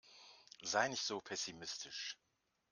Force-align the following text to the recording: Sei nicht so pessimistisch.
Sei 0.63 0.87
nicht 0.89 1.03
so 1.03 1.21
pessimistisch. 1.21 2.17